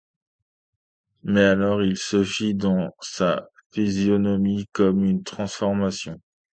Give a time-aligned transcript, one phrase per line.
[1.21, 6.19] Mais alors il se fit dans sa physionomie comme une transformation.